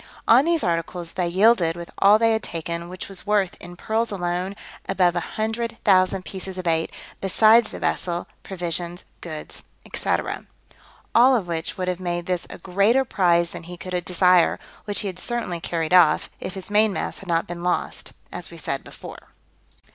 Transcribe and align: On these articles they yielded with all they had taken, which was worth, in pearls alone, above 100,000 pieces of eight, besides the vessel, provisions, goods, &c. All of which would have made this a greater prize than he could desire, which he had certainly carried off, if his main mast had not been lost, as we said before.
On 0.27 0.45
these 0.45 0.63
articles 0.63 1.11
they 1.11 1.27
yielded 1.27 1.75
with 1.75 1.91
all 1.99 2.17
they 2.17 2.31
had 2.33 2.41
taken, 2.41 2.89
which 2.89 3.07
was 3.07 3.27
worth, 3.27 3.55
in 3.59 3.75
pearls 3.75 4.09
alone, 4.09 4.55
above 4.89 5.13
100,000 5.13 6.25
pieces 6.25 6.57
of 6.57 6.65
eight, 6.65 6.91
besides 7.21 7.69
the 7.69 7.77
vessel, 7.77 8.25
provisions, 8.41 9.05
goods, 9.21 9.61
&c. 9.95 10.09
All 11.13 11.35
of 11.35 11.47
which 11.47 11.77
would 11.77 11.87
have 11.87 11.99
made 11.99 12.25
this 12.25 12.47
a 12.49 12.57
greater 12.57 13.05
prize 13.05 13.51
than 13.51 13.61
he 13.61 13.77
could 13.77 14.03
desire, 14.03 14.59
which 14.85 15.01
he 15.01 15.07
had 15.07 15.19
certainly 15.19 15.59
carried 15.59 15.93
off, 15.93 16.31
if 16.39 16.55
his 16.55 16.71
main 16.71 16.91
mast 16.91 17.19
had 17.19 17.29
not 17.29 17.45
been 17.45 17.61
lost, 17.61 18.13
as 18.31 18.49
we 18.49 18.57
said 18.57 18.83
before. 18.83 19.27